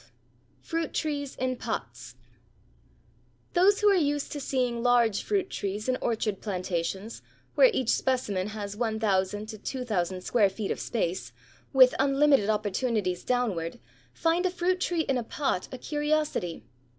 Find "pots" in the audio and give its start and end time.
1.57-2.15